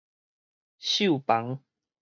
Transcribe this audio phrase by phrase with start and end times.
[0.79, 1.61] 繡房